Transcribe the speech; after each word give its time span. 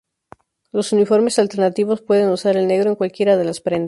Los 0.71 0.93
uniformes 0.93 1.37
alternativos 1.37 2.01
pueden 2.01 2.29
usar 2.29 2.57
el 2.57 2.65
negro 2.67 2.89
en 2.89 2.95
cualquiera 2.95 3.37
de 3.37 3.43
las 3.45 3.61
prendas. 3.61 3.79